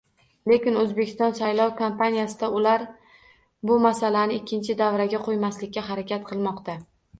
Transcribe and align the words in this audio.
Lekin 0.51 0.77
O'zbekiston 0.83 1.35
saylov 1.39 1.73
kampaniyasida 1.81 2.49
ular 2.61 2.87
bu 3.71 3.79
masalani 3.85 4.41
ikkinchi 4.41 4.79
davraga 4.83 5.23
qo'ymaslikka 5.29 5.87
harakat 5.93 6.29
qilmoqda 6.35 6.81